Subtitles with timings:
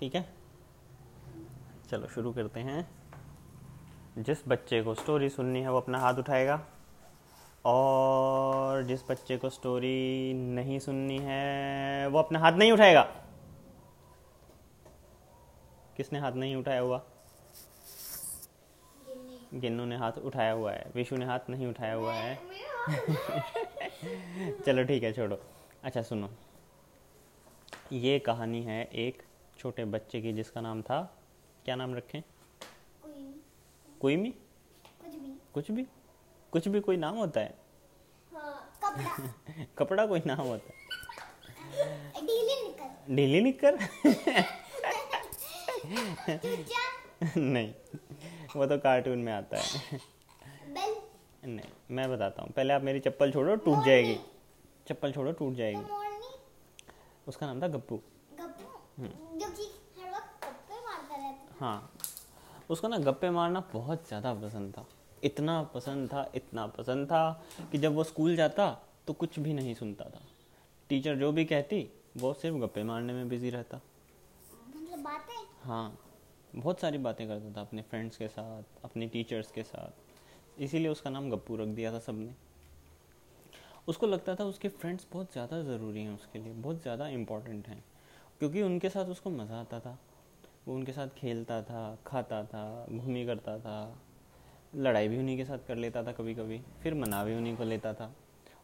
[0.00, 0.34] ठीक है?
[1.90, 2.90] चलो शुरू करते हैं।
[4.18, 6.66] जिस बच्चे को स्टोरी सुननी है वो अपना हाथ उठाएगा।
[7.64, 13.02] और जिस बच्चे को स्टोरी नहीं सुननी है वो अपना हाथ नहीं उठाएगा।
[15.96, 17.02] किसने हाथ नहीं उठाया हुआ?
[19.54, 22.38] गिन्नू ने हाथ उठाया हुआ है। विशु ने हाथ नहीं उठाया हुआ है।
[24.60, 25.40] चलो ठीक है, छोड़ो।
[25.82, 26.30] अच्छा सुनो।
[27.92, 29.22] ये कहानी है एक
[29.58, 31.00] छोटे बच्चे की जिसका नाम था
[31.64, 32.22] क्या नाम रखें?
[34.00, 35.86] कोई भी। कुछ भी। कुछ भी?
[36.52, 37.58] कुछ भी कोई नाम होता है?
[38.34, 40.86] हाँ कपड़ा। कपड़ा कोई नाम होता है?
[43.16, 43.78] ढीली निकर
[47.36, 47.72] नहीं
[48.56, 50.00] वो तो कार्टून में आता है।
[51.44, 54.18] नहीं मैं बताता हूँ। पहले आप मेरी चप्पल छोड़ो टूट जाएगी।
[54.88, 55.82] चप्पल छोड़ो टूट जाएगी।
[57.28, 58.00] उसका नाम था गप्पू।
[61.60, 61.90] हाँ।
[62.70, 64.84] उसको ना गप्पे मारना बहुत ज़्यादा पसंद था।
[65.22, 68.70] इतना पसंद था इतना पसंद था कि जब वो स्कूल जाता
[69.06, 70.20] तो कुछ भी नहीं सुनता था।
[70.90, 73.80] टीचर जो भी कहती वो सिर्फ़ गप्पे मारने में बिज़ी रहता।
[74.68, 75.34] मतलब बातें?
[75.62, 75.98] हाँ।
[76.56, 81.10] बहुत सारी बातें करता था अपने फ्रेंड्स के साथ अपने टीचर्स के साथ। इसीलिए उसका
[81.10, 82.34] नाम गप्पू रख दिया था सबने।
[83.88, 87.82] उसको लगता था उसके फ्रेंड्स बहुत ज़्यादा ज़रूरी हैं उसके लिए बहुत ज़्यादा इम्पोर्टेंट हैं।
[88.40, 89.98] क्योंकि उनके साथ उसको मज़ा आता था।
[90.66, 94.02] वो उनके साथ खेलता था, खाता था, घूमी करता था,
[94.76, 97.64] लड़ाई भी उन्हीं के साथ कर लेता था कभी कभी फिर मना भी उन्हीं को
[97.64, 98.12] लेता था।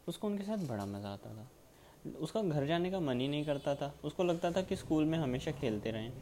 [0.09, 1.49] उसको उनके साथ बड़ा मज़ा आता था।
[2.19, 5.19] उसका घर जाने का मन ही नहीं करता था। उसको लगता था कि स्कूल में
[5.19, 6.13] हमेशा खेलते रहें।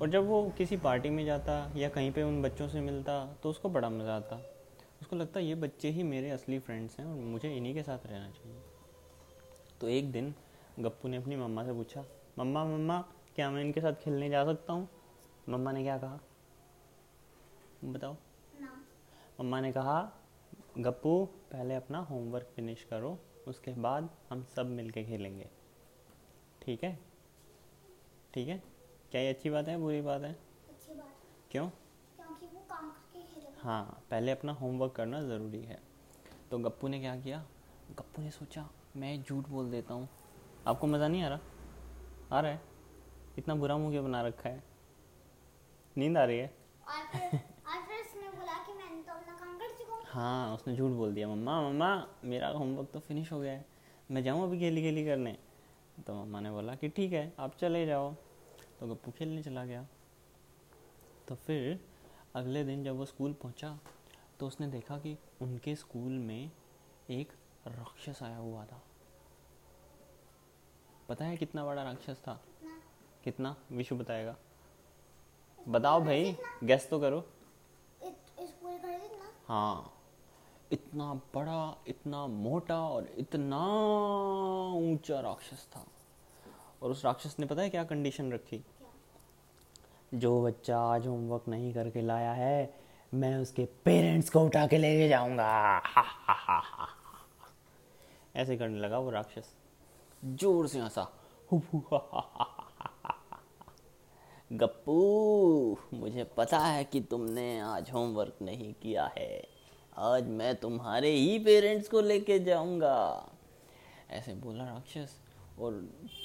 [0.00, 3.50] और जब वो किसी पार्टी में जाता या कहीं पे उन बच्चों से मिलता तो
[3.50, 4.40] उसको बड़ा मज़ा आता।
[5.02, 8.30] उसको लगता ये बच्चे ही मेरे असली फ्रेंड्स हैं और मुझे इन्हीं के साथ रहना
[8.30, 8.58] चाहिए।
[9.80, 10.34] तो एक दिन
[10.80, 12.04] गप्पू ने अपनी मम्मा से पूछा
[12.36, 13.00] मम्मा मम्मा
[13.36, 14.88] क्या मैं इनके साथ खेलने जा सकता हूँ?
[15.48, 16.18] मम्मा ने क्या कहा?
[17.84, 18.16] बताओ।
[19.40, 20.00] मम्मा ने कहा
[20.78, 25.48] गप्पू पहले अपना होमवर्क फिनिश करो उसके बाद हम सब मिलके खेलेंगे।
[26.62, 26.98] ठीक है?
[28.34, 28.62] ठीक है?
[29.10, 30.32] क्या ये अच्छी बात है बुरी बात है?
[30.68, 31.14] अच्छी बात
[31.50, 31.68] क्यों?
[31.68, 35.80] क्योंकि वो काम करके खेलेगा। हाँ पहले अपना होमवर्क करना ज़रूरी है।
[36.50, 37.44] तो गप्पू ने क्या किया?
[37.90, 40.08] गप्पू ने सोचा मैं झूठ बोल देता हूँ।
[40.66, 41.38] आपको मज़ा नहीं आ रहा?
[42.32, 42.60] आ रहा है?
[43.38, 44.62] इतना बुरा मुँह क्यों बना रखा है?
[45.96, 46.46] नींद आ रही है?
[46.88, 47.38] और फिर
[47.68, 50.92] और फिर उसने बोला कि मैंने तो अपना काम कर चुका हूँ। हाँ उसने झूठ
[50.92, 53.64] बोल दिया। मम्मा मम्मा मेरा होमवर्क तो फिनिश हो गया है।
[54.10, 55.36] मैं जाऊँ अभी खेली खेली करने?
[56.06, 58.12] तो मम्मा ने बोला कि ठीक है आप चले जाओ।
[58.80, 59.86] तो गप्पू खेलने चला गया।
[61.28, 61.80] तो फिर
[62.34, 63.78] अगले दिन जब वो स्कूल पहुँचा
[64.40, 66.50] तो उसने देखा कि उनके स्कूल में
[67.10, 67.32] एक
[67.68, 68.82] राक्षस आया हुआ था।
[71.12, 72.40] पता है कितना बड़ा राक्षस था?
[73.24, 73.56] कितना?
[73.72, 74.36] विशु बताएगा।
[75.68, 77.24] बताओ भाई गैस तो करो।
[79.48, 79.92] हाँ।
[80.72, 83.58] इतना बड़ा इतना मोटा और इतना
[84.72, 85.86] ऊँचा राक्षस था।
[86.82, 88.64] और उस राक्षस ने पता है क्या कंडीशन रखी?
[90.14, 92.74] जो बच्चा आज होमवर्क नहीं करके लाया है
[93.14, 95.78] मैं उसके पेरेंट्स को उठा के लेके जाऊँगा।
[98.36, 99.54] ऐसे करने लगा वो राक्षस।
[100.24, 101.12] ज़ोर से हंसा।
[104.52, 109.48] गप्पू मुझे पता है कि तुमने आज होमवर्क नहीं किया है।
[109.98, 113.30] आज मैं तुम्हारे ही पेरेंट्स को लेके जाऊँगा।
[114.10, 115.20] ऐसे बोला राक्षस
[115.58, 115.72] और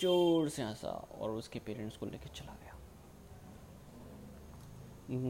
[0.01, 2.73] ज़ोर से हंसा और उसके पेरेंट्स को लेके चला गया।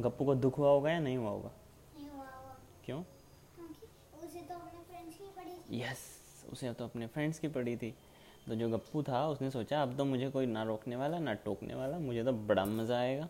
[0.02, 1.52] गप्पू को दुख हुआ होगा या नहीं हुआ होगा?
[1.98, 3.04] नहीं हुआ हुआ क्यों?
[4.24, 6.00] उसे तो अपने फ्रेंड्स की पड़ी थी। यस
[6.52, 7.96] उसे तो अपने फ्रेंड्स की पड़ी थी।
[8.48, 11.76] तो जो गप्पू था उसने सोचा अब तो मुझे कोई ना रोकने वाला ना टोकने
[11.76, 13.28] वाला मुझे तो बड़ा मज़ा आएगा।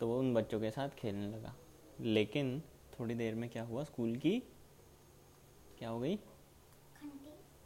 [0.00, 1.54] तो वो उन बच्चों के साथ खेलने लगा।
[2.00, 2.60] लेकिन
[2.98, 3.84] थोड़ी देर में क्या हुआ?
[3.84, 4.38] स्कूल की
[5.78, 6.18] क्या हो गई?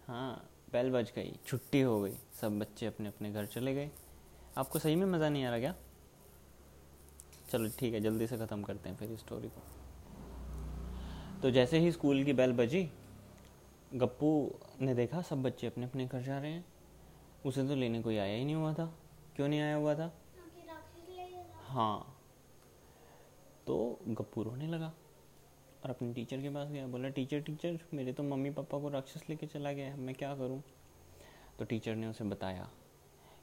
[0.06, 3.90] हाँ बेल बज गई छुट्टी हो गई सब बच्चे अपने अपने घर चले गए।
[4.58, 5.74] आपको सही में मज़ा नहीं आ रहा क्या?
[7.50, 9.62] चलो ठीक है जल्दी से ख़त्म करते हैं फिर इस स्टोरी को।
[11.42, 12.82] तो जैसे ही स्कूल की बेल बजी
[13.94, 16.64] गप्पू ने देखा सब बच्चे अपने अपने घर जा रहे हैं।
[17.46, 18.94] उसे तो लेने कोई आया ही नहीं हुआ था।
[19.36, 20.12] क्यों नहीं आया हुआ था?
[21.66, 22.20] हाँ।
[23.66, 24.92] तो गप्पू रोने लगा
[25.84, 29.22] और अपने टीचर के पास गया। बोला टीचर टीचर मेरे तो मम्मी पापा को राक्षस
[29.30, 30.62] लेके चला गया है। मैं क्या करूँ?
[31.58, 32.70] तो टीचर ने उसे बताया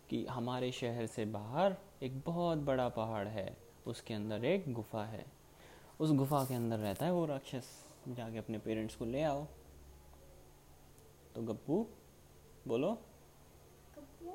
[0.09, 3.57] कि हमारे शहर से बाहर एक बहुत बड़ा पहाड़ है।
[3.87, 5.25] उसके अंदर एक गुफा है।
[5.99, 9.47] उस गुफा के अंदर रहता है वो राक्षस। जाके अपने पेरेंट्स को ले आओ।
[11.35, 11.77] तो गप्पू
[12.67, 12.89] बोलो।
[13.97, 14.25] गप्पू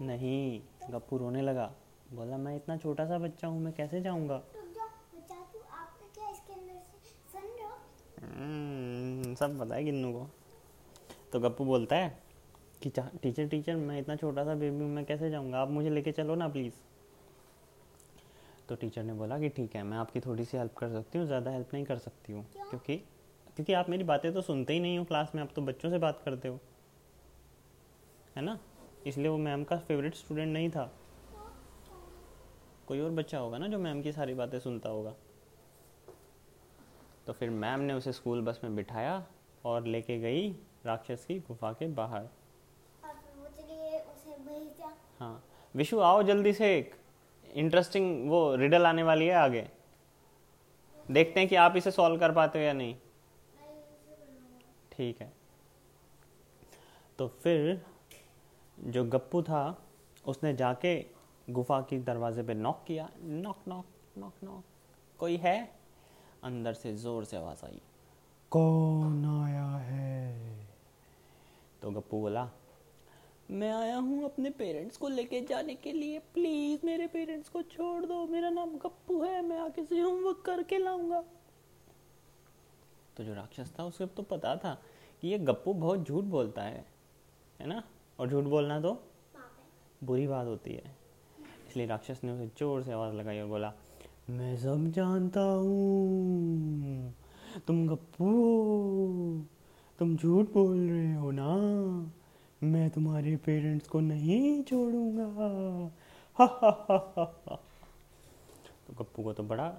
[0.00, 0.60] नहीं
[0.90, 1.66] गप्पू रोने लगा।
[2.12, 4.42] बोला मैं इतना छोटा सा बच्चा हूँ मैं कैसे जाऊँगा?
[8.22, 10.26] हम्म, सब पता है गिन्नू को।
[11.32, 12.08] तो गप्पू बोलता है
[12.82, 12.90] कि
[13.22, 15.60] टीचर टीचर मैं इतना छोटा सा बेबी हूँ मैं कैसे जाऊँगा?
[15.60, 16.74] आप मुझे लेके चलो ना प्लीज़
[18.68, 21.26] तो टीचर ने बोला कि ठीक है मैं आपकी थोड़ी सी हेल्प कर सकती हूँ
[21.26, 22.68] ज़्यादा हेल्प नहीं कर सकती हूँ क्यों?
[22.70, 23.02] क्योंकि
[23.56, 25.98] क्योंकि आप मेरी बातें तो सुनते ही नहीं हो क्लास में आप तो बच्चों से
[25.98, 26.60] बात करते हो।
[28.36, 28.58] है ना?
[29.06, 30.92] इसलिए वो मैम का फेवरेट स्टूडेंट नहीं था।
[32.86, 35.14] कोई और बच्चा होगा ना जो मैम की सारी बातें सुनता होगा?
[37.26, 39.26] तो फिर मैम ने उसे स्कूल बस में बिठाया
[39.64, 40.50] और लेके गई
[40.86, 42.28] राक्षस की गुफा के बाहर।
[45.20, 46.94] हाँ। विशु आओ जल्दी से एक
[47.54, 49.68] इंटरेस्टिंग वो रिडल आने वाली है आगे।
[51.10, 52.96] देखते हैं कि आप इसे सॉल्व कर पाते हो या नहीं।
[54.96, 55.32] ठीक है।
[57.18, 57.80] तो फिर
[58.78, 59.62] जो गप्पू था
[60.26, 60.94] उसने जाके
[61.48, 63.86] गुफा की दरवाजे पे नॉक किया। नॉक नॉक
[64.18, 64.64] नॉक नॉक
[65.18, 65.58] कोई है?
[66.42, 67.80] अंदर से ज़ोर से आवाज़ आई।
[68.52, 70.66] कौन आया है?
[71.82, 72.48] तो गप्पू बोला
[73.50, 78.04] मैं आया हूँ अपने पेरेंट्स को लेके जाने के लिए। प्लीज़ मेरे पेरेंट्स को छोड़
[78.06, 81.22] दो। मेरा नाम गप्पू है। मैं आगे से होमवर्क करके लाऊँगा।
[83.16, 84.74] तो जो राक्षस था, उसे तो पता था
[85.22, 86.84] कि ये गप्पू बहुत झूठ बोलता है
[87.60, 87.82] है ना?
[88.18, 88.92] और झूठ बोलना तो
[90.04, 90.94] बुरी बात होती है।
[91.68, 93.72] इसलिए राक्षस ने उसे ज़ोर से आवाज़ लगाई और बोला,
[94.30, 97.14] मैं सब जानता हूँ।
[97.66, 98.30] तुम गप्पू
[99.98, 101.48] तुम झूठ बोल रहे हो ना?
[102.62, 105.26] मैं तुम्हारे पेरेंट्स को नहीं छोड़ूँगा।
[106.36, 107.56] हा हा हा हा हा
[108.86, 109.72] तो गप्पू को तो बड़ा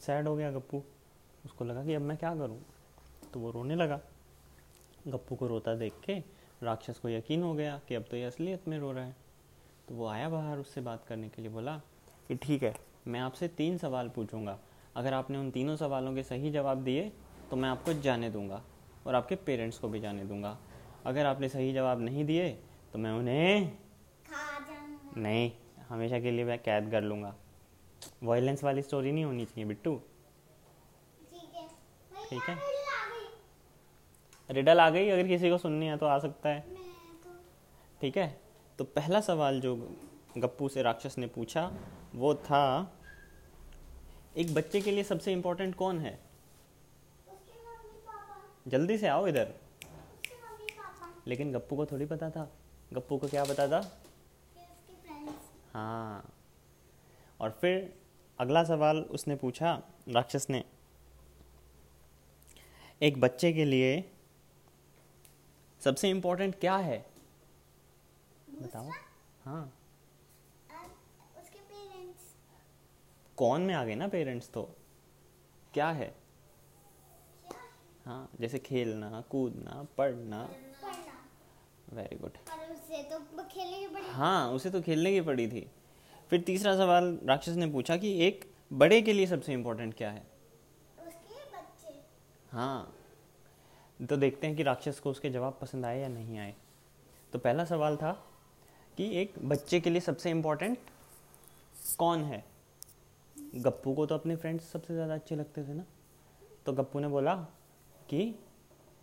[0.00, 0.82] सैड हो गया गप्पू।
[1.44, 2.60] उसको लगा कि अब मैं क्या करूँ?
[3.32, 4.00] तो वो रोने लगा।
[5.08, 6.18] गप्पू को रोता देख के
[6.62, 9.16] राक्षस को यकीन हो गया कि अब तो ये असलियत में रो रहा है।
[9.88, 11.76] तो वो आया बाहर उससे बात करने के लिए बोला
[12.28, 12.74] कि ठीक है
[13.06, 14.58] मैं आपसे तीन सवाल पूछूँगा।
[14.96, 17.10] अगर आपने उन तीनों सवालों के सही जवाब दिए
[17.50, 18.62] तो मैं आपको जाने दूँगा
[19.06, 20.56] और आपके पेरेंट्स को भी जाने दूँगा।
[21.06, 22.48] अगर आपने सही जवाब नहीं दिए
[22.92, 23.72] तो मैं उन्हें
[25.16, 25.50] नहीं
[25.88, 27.34] हमेशा के लिए मैं कैद कर लूँगा।
[28.22, 30.00] वायलेंस वाली स्टोरी नहीं होनी चाहिए बिट्टू।
[32.30, 32.58] ठीक है।
[34.50, 36.64] रिडल आ गई अगर किसी को सुननी है तो आ सकता है।
[38.00, 38.40] ठीक है?
[38.78, 39.96] तो पहला सवाल जो
[40.38, 41.72] गप्पू से राक्षस ने पूछा,
[42.14, 42.92] वो था,
[44.36, 46.20] एक बच्चे के लिए सबसे इम्पोर्टेंट कौन है?
[48.68, 49.54] जल्दी से आओ इधर।
[51.26, 52.52] लेकिन गप्पू को थोड़ी पता था।
[52.92, 54.02] गप्पू को क्या पता था?
[55.74, 56.34] हाँ।
[57.40, 57.98] और फिर
[58.38, 60.64] अगला सवाल उसने पूछा, राक्षस ने
[63.02, 64.10] एक बच्चे के लिए
[65.80, 67.06] सबसे इम्पोर्टेंट क्या है?
[68.62, 68.90] बताओ।
[69.44, 69.72] हाँ।
[73.36, 74.76] कौन में आ गए ना पेरेंट्स तो?
[75.74, 76.14] क्या है?
[78.04, 78.30] हाँ?
[78.40, 80.42] जैसे खेलना कूदना पढ़ना।
[81.92, 83.18] वेरी गुड तो
[84.12, 85.70] हाँ उसे तो खेलने की पड़ी थी।
[86.30, 90.29] फिर तीसरा सवाल राक्षस ने पूछा कि एक बड़े के लिए सबसे इम्पोर्टेंट क्या है?
[92.52, 92.94] हाँ।
[94.00, 96.54] तो देखते हैं कि राक्षस को उसके जवाब पसंद आए या नहीं आए।
[97.32, 98.12] तो पहला सवाल था
[98.98, 100.78] कि एक बच्चे के लिए सबसे इम्पोर्टेंट
[101.98, 102.44] कौन है?
[103.56, 105.84] गप्पू को तो अपने फ्रेंड्स सबसे ज़्यादा अच्छे लगते थे ना।
[106.66, 107.34] तो गप्पू ने बोला
[108.08, 108.34] कि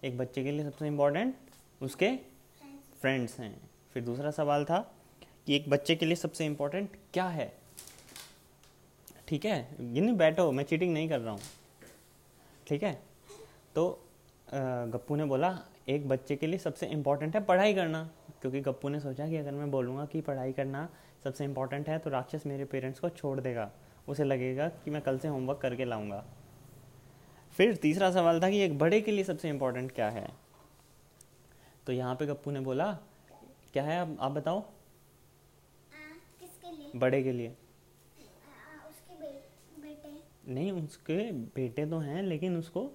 [0.04, 1.36] एक बच्चे के लिए सबसे इम्पोर्टेंट
[1.82, 2.16] उसके
[3.02, 3.56] फ्रेंड्स हैं।
[3.94, 4.80] फिर दूसरा सवाल था
[5.48, 7.52] कि एक बच्चे के लिए सबसे इम्पोर्टेंट क्या है?
[9.28, 11.42] ठीक है गिन्नी बैठो, मैं चीटिंग नहीं कर रहा हूँ।
[12.68, 13.00] ठीक है?
[13.78, 13.88] तो
[14.48, 15.50] गप्पू ने बोला
[15.90, 18.02] एक बच्चे के लिए सबसे इम्पोर्टेंट है पढ़ाई करना।
[18.42, 20.88] क्योंकि गप्पू ने सोचा कि अगर मैं बोलूँगा कि पढ़ाई करना
[21.24, 23.70] सबसे इम्पोर्टेंट है तो राक्षस मेरे पेरेंट्स को छोड़ देगा।
[24.08, 26.24] उसे लगेगा कि मैं कल से होमवर्क करके लाऊँगा।
[27.54, 30.28] फिर तीसरा सवाल था कि एक बड़े के लिए सबसे इम्पोर्टेंट क्या है?
[31.88, 32.92] तो यहाँ पे गप्पू ने बोला
[33.74, 34.00] क्या है?
[34.00, 34.64] आप, आप बताओ। आ,
[36.40, 36.92] किसके लिए?
[36.96, 39.32] बड़े के लिए। आ, उसके बे,
[39.80, 42.92] बेटे। नहीं उसके बेटे तो हैं लेकिन उसको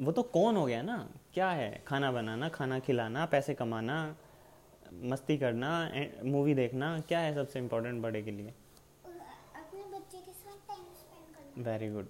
[0.00, 0.96] वो तो कौन हो गया ना?
[1.34, 1.82] क्या है?
[1.86, 4.16] खाना बनाना खाना खिलाना पैसे कमाना
[5.04, 5.70] मस्ती करना
[6.24, 8.46] मूवी देखना क्या है सबसे इम्पोर्टेंट बड़े के लिए?
[8.46, 9.08] उ-
[9.56, 12.08] अपने बच्चे के साथ टाइम स्पेंड करना। वेरी गुड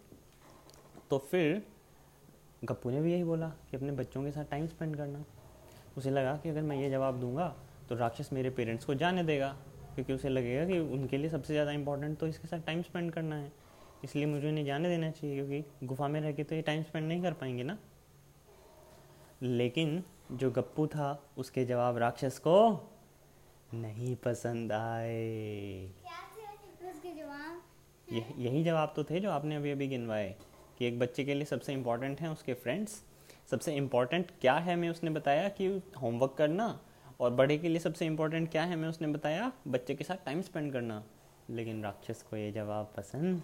[1.11, 1.63] तो फिर
[2.65, 5.25] गप्पू ने भी यही बोला कि अपने बच्चों के साथ टाइम स्पेंड करना।
[5.97, 7.49] उसे लगा कि अगर मैं ये जवाब दूँगा
[7.89, 9.49] तो राक्षस मेरे पेरेंट्स को जाने देगा
[9.95, 13.37] क्योंकि उसे लगेगा कि उनके लिए सबसे ज़्यादा इंपॉर्टेंट तो इसके साथ टाइम स्पेंड करना
[13.37, 13.53] है।
[14.05, 17.07] इसलिए मुझे उन्हें जाने देना चाहिए, क्योंकि गुफा में रह के तो ये टाइम स्पेंड
[17.09, 17.79] नहीं कर पाएँगे ना।
[19.43, 22.89] लेकिन जो गप्पू था, उसके जवाब राक्षस को
[23.75, 25.91] नहीं पसंद आए।
[28.39, 30.35] यही जवाब तो थे जो आपने अभी अभी गिनवाए,
[30.79, 33.03] कि एक बच्चे के लिए सबसे इम्पोर्टेंट हैं उसके फ्रेंड्स
[33.51, 35.67] सबसे इम्पोर्टेंट क्या है मैं उसने बताया कि
[36.03, 36.79] होमवर्क करना?
[37.21, 39.51] और बड़े के लिए सबसे इम्पोर्टेंट क्या है मैं उसने बताया?
[39.69, 41.03] बच्चे के साथ टाइम स्पेंड करना।
[41.51, 43.43] लेकिन राक्षस को ये जवाब पसंद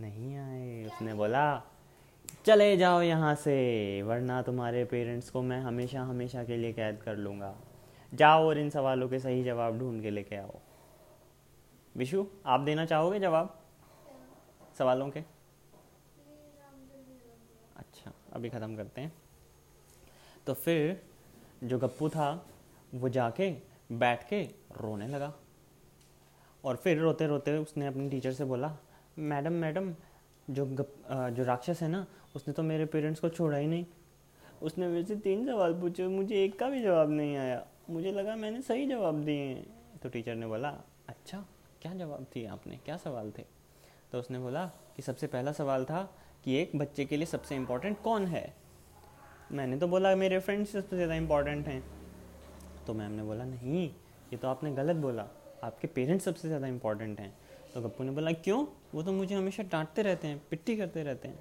[0.00, 1.62] नहीं आए। उसने बोला,
[2.46, 7.16] चले जाओ यहाँ से, वरना तुम्हारे पेरेंट्स को मैं हमेशा हमेशा के लिए कैद कर
[7.16, 7.54] लूँगा।
[8.14, 10.58] जाओ और इन सवालों के सही जवाब ढूंढ के लेके आओ।
[11.96, 13.60] विशु, आप देना चाहोगे जवाब?
[14.78, 15.20] सवालों के?
[17.76, 19.12] अच्छा अभी ख़त्म करते हैं।
[20.46, 21.02] तो फिर
[21.64, 22.46] जो गप्पू था,
[22.94, 23.50] वो जाके,
[23.92, 24.42] बैठ के
[24.80, 25.34] रोने लगा।
[26.64, 28.76] और फिर रोते रोते उसने अपनी टीचर से बोला
[29.16, 29.92] मैडम मैडम
[30.48, 30.94] जो गप,
[31.32, 33.84] जो राक्षस है ना उसने तो मेरे पेरेंट्स को छोड़ा ही नहीं।
[34.62, 38.36] उसने मेरे से तीन सवाल पूछे मुझे एक का भी जवाब नहीं आया। मुझे लगा
[38.36, 40.68] मैंने सही जवाब दिए हैं। तो टीचर ने बोला
[41.08, 41.44] अच्छा
[41.82, 42.78] क्या जवाब दिए आपने?
[42.84, 43.44] क्या सवाल थे?
[44.12, 44.64] तो उसने बोला
[44.96, 46.02] कि सबसे पहला सवाल था
[46.44, 48.52] कि एक बच्चे के लिए सबसे इम्पोर्टेंट कौन है?
[49.52, 51.82] मैंने तो बोला मेरे फ्रेंड्स सबसे ज़्यादा इम्पोर्टेंट हैं।
[52.86, 53.88] तो मैम ने बोला नहीं
[54.32, 55.26] ये तो आपने गलत बोला।
[55.64, 57.32] आपके पेरेंट्स सबसे ज़्यादा इम्पोर्टेंट हैं।
[57.74, 58.64] तो गप्पू ने बोला क्यों?
[58.94, 61.38] वो तो मुझे हमेशा डांटते रहते हैं पिट्टी करते रहते हैं।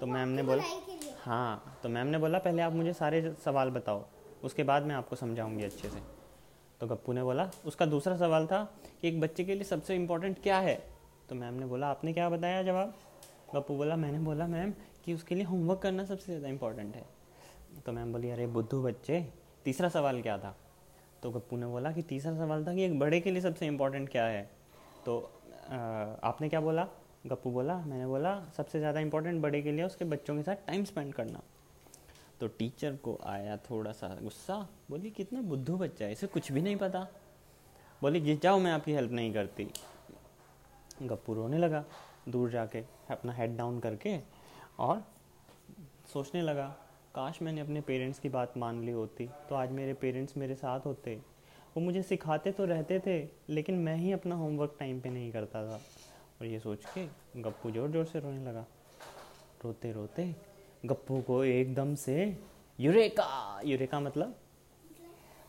[0.00, 0.62] तो मैम ने बोला
[1.22, 4.04] हाँ तो मैम ने बोला पहले आप मुझे सारे सवाल बताओ
[4.44, 6.00] उसके बाद मैं आपको समझाऊँगी अच्छे से।
[6.80, 8.62] तो गप्पू ने बोला उसका दूसरा सवाल था
[9.00, 10.74] कि एक बच्चे के लिए सबसे इम्पोर्टेंट क्या है?
[11.28, 12.94] तो मैम ने बोला आपने क्या बताया जवाब?
[13.54, 14.72] गप्पू बोला मैंने बोला मैम
[15.04, 17.04] कि उसके लिए होमवर्क करना सबसे ज़्यादा इम्पोर्टेंट है।
[17.86, 19.20] तो मैम बोली अरे बुद्धू बच्चे
[19.64, 20.54] तीसरा सवाल क्या था?
[21.22, 24.08] तो गप्पू ने बोला कि तीसरा सवाल था कि एक बड़े के लिए सबसे इम्पोर्टेंट
[24.08, 24.42] क्या है?
[25.06, 25.30] तो
[25.68, 26.86] आपने क्या बोला?
[27.26, 30.84] गप्पू बोला, मैंने बोला, सबसे ज़्यादा इम्पोर्टेंट बड़े के लिए उसके बच्चों के साथ टाइम
[30.84, 31.40] स्पेंड करना।
[32.40, 34.56] तो टीचर को आया थोड़ा सा गुस्सा,
[34.90, 37.06] बोली, कितना बुद्धू बच्चा है, इसे कुछ भी नहीं पता।
[38.02, 39.68] बोली, गिर जाओ, मैं आपकी हेल्प नहीं करती।
[41.02, 41.84] गप्पू रोने लगा,
[42.28, 44.18] दूर जाके अपना हेड डाउन करके
[44.78, 45.02] और
[46.12, 46.66] सोचने लगा,
[47.14, 50.86] काश मैंने अपने पेरेंट्स की बात मान ली होती तो आज मेरे पेरेंट्स मेरे साथ
[50.86, 51.20] होते।
[51.78, 53.16] वो मुझे सिखाते तो रहते थे
[53.48, 55.74] लेकिन मैं ही अपना होमवर्क टाइम पे नहीं करता था।
[56.40, 57.04] और ये सोच के
[57.42, 58.64] गप्पू ज़ोर ज़ोर से रोने लगा।
[59.64, 60.24] रोते रोते
[60.84, 62.16] गप्पू को एकदम से
[62.78, 63.60] यूरेका!
[63.64, 64.34] यूरेका मतलब?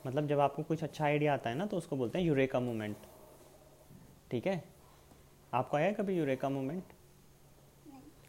[0.07, 2.95] मतलब जब आपको कुछ अच्छा आइडिया आता है ना तो उसको बोलते हैं यूरेका मोमेंट
[4.31, 4.63] ठीक है?
[5.53, 6.93] आपको आया कभी यूरेका मोमेंट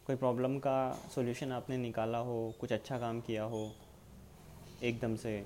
[0.07, 0.77] कोई प्रॉब्लम का
[1.15, 3.67] सॉल्यूशन आपने निकाला हो कुछ अच्छा काम किया हो
[4.83, 5.43] एकदम से?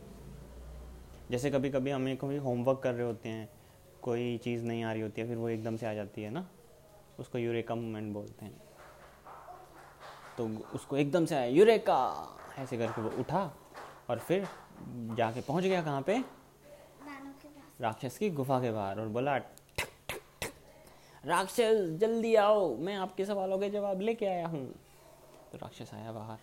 [1.32, 3.50] जैसे कभी कभी हमें कभी होमवर्क कर रहे होते हैं
[4.02, 6.46] कोई चीज़ नहीं आ रही होती है फिर वो एकदम से आ जाती है ना
[7.20, 8.54] उसको यूरेका मोमेंट बोलते हैं।
[10.38, 11.98] तो उसको एकदम से आया यूरेका
[12.60, 13.44] ऐसे करके वो उठा
[14.10, 14.48] और फिर
[15.16, 16.24] जाके पहुँच गया कहाँ पे?
[17.82, 23.26] राक्षस की गुफा के बाहर और बोला ठक ठक ठक। राक्षस जल्दी आओ मैं आपके
[23.26, 24.66] सवालों के जवाब लेके आया हूँ।
[25.52, 26.38] तो राक्षस आया बाहर।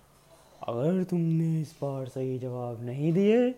[0.69, 3.51] अगर तुमने इस बार सही जवाब नहीं दिए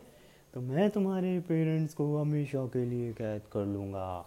[0.55, 4.25] तो मैं तुम्हारे पेरेंट्स को हमेशा के लिए कैद कर लूँगा।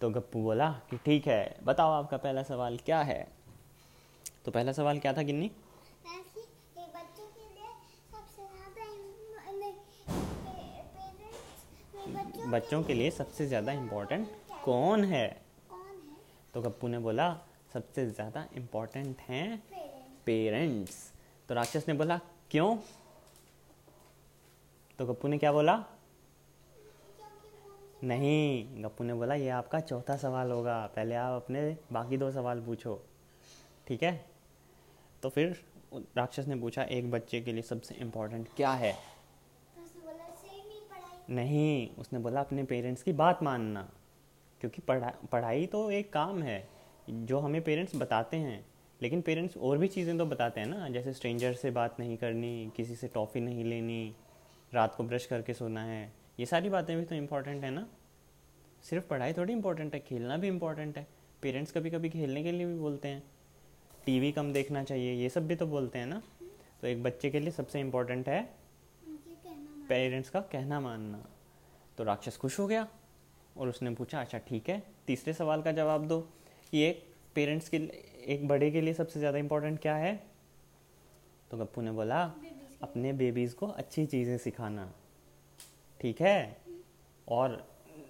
[0.00, 3.26] तो गप्पू बोला कि ठीक है बताओ आपका पहला सवाल क्या है?
[4.44, 5.50] तो पहला सवाल क्या था गिन्नी?
[12.46, 14.28] बच्चे के लिए सबसे ज़्यादा इम्पोर्टेंट
[14.64, 15.26] कौन है?
[16.54, 17.32] तो गप्पू ने बोला
[17.74, 19.62] सबसे ज़्यादा इम्पोर्टेंट हैं
[20.26, 21.12] पेरेंट्स।
[21.48, 22.20] तो राक्षस ने बोला
[22.50, 22.76] क्यों?
[25.02, 25.84] तो गप्पू ने क्या बोला?
[28.04, 32.60] नहीं, गप्पू ने बोला, ये आपका चौथा सवाल होगा। पहले आप अपने बाकी दो सवाल
[32.60, 33.04] पूछो।
[33.86, 34.24] ठीक है?
[35.22, 38.96] तो फिर राक्षस ने पूछा, एक बच्चे के लिए सबसे इम्पोर्टेंट क्या है?
[41.30, 43.90] नहीं, उसने बोला, अपने पेरेंट्स की बात मानना।
[44.60, 46.68] क्योंकि पढ़ा, पढ़ाई तो एक काम है,
[47.10, 48.66] जो हमें पेरेंट्स बताते हैं।
[49.02, 52.72] लेकिन पेरेंट्स और भी चीज़ें तो बताते हैं ना, जैसे स्ट्रेंजर से बात नहीं करनी,
[52.76, 54.16] किसी से टॉफ़ी नहीं लेनी
[54.72, 57.86] रात को ब्रश करके सोना है। ये सारी बातें भी तो इम्पोर्टेंट है ना।
[58.84, 61.06] सिर्फ़ पढ़ाई थोड़ी इम्पोर्टेंट है खेलना भी इम्पोर्टेंट है।
[61.42, 63.22] पेरेंट्स कभी कभी खेलने के लिए भी बोलते हैं।
[64.06, 66.22] टीवी कम देखना चाहिए ये सब भी तो बोलते हैं ना।
[66.80, 68.42] तो एक बच्चे के लिए सबसे इम्पोर्टेंट है
[69.88, 71.24] पेरेंट्स का कहना मानना।
[71.98, 72.86] तो राक्षस खुश हो गया
[73.56, 76.20] और उसने पूछा अच्छा ठीक है तीसरे सवाल का जवाब दो।
[76.72, 80.14] कि एक पेरेंट्स के लिए एक बड़े के लिए सबसे ज़्यादा इम्पोर्टेंट क्या है?
[81.50, 82.24] तो गप्पू ने बोला
[82.82, 84.92] अपने बेबीज़ को अच्छी चीज़ें सिखाना।
[86.00, 86.56] ठीक है?
[87.28, 87.64] और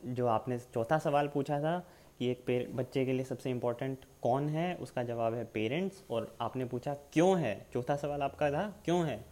[0.06, 1.78] जो आपने चौथा सवाल पूछा था
[2.18, 4.74] कि एक पे, बच्चे के लिए सबसे इम्पोर्टेंट कौन है?
[4.76, 7.54] उसका जवाब है पेरेंट्स और आपने पूछा क्यों है?
[7.72, 9.24] चौथा सवाल आपका था, क्यों है?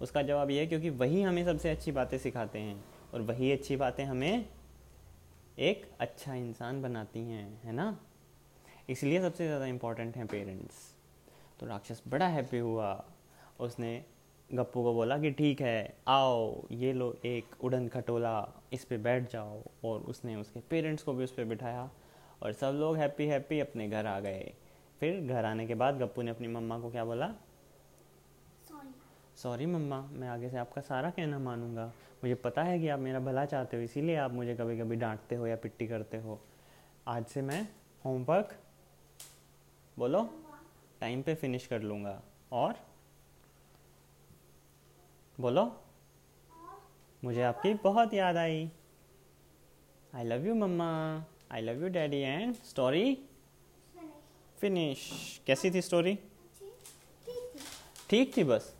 [0.00, 3.76] उसका जवाब ये है क्योंकि वही हमें सबसे अच्छी बातें सिखाते हैं और वही अच्छी
[3.76, 4.44] बातें हमें
[5.58, 7.98] एक अच्छा इंसान बनाती हैं, है ना?
[8.88, 10.74] इसलिए सबसे ज़्यादा इम्पोर्टेंट हैं पेरेंट्स
[11.60, 13.04] तो राक्षस बड़ा हैप्पी हुआ।
[13.60, 14.04] उसने
[14.50, 18.32] गप्पू को बोला कि ठीक है आओ ये लो एक उड़न खटोला
[18.72, 21.90] इस पे बैठ जाओ। और उसने उसके पेरेंट्स को भी उस पर बिठाया
[22.42, 24.52] और सब लोग हैप्पी हैप्पी अपने घर आ गए।
[25.00, 27.26] फिर घर आने के बाद गप्पू ने अपनी मम्मा को क्या बोला?
[28.68, 28.94] सॉरी
[29.36, 31.86] सॉरी मम्मा मैं आगे से आपका सारा कहना मानूँगा।
[32.24, 35.34] मुझे पता है कि आप मेरा भला चाहते हो इसीलिए आप मुझे कभी कभी डांटते
[35.34, 36.40] हो या पिट्टी करते हो।
[37.08, 37.62] आज से मैं
[38.04, 38.58] होमवर्क
[39.96, 40.28] बोलो
[41.00, 42.20] टाइम पे फिनिश कर लूँगा।
[42.52, 42.74] और
[45.38, 45.64] बोलो।
[47.24, 48.70] मुझे आपकी बहुत याद आई।
[50.14, 50.88] I love you mama.
[51.52, 53.14] I love you daddy and story
[54.58, 55.00] finish
[55.46, 57.60] कैसी थी स्टोरी ठीक थी।
[58.10, 58.74] ठीक थी बस।